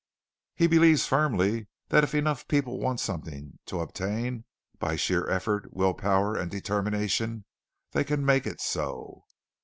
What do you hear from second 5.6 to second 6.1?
will